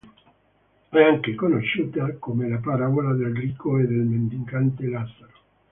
[0.89, 5.33] È anche conosciuta come la Parabola del Ricco e del mendicante Lazzaro.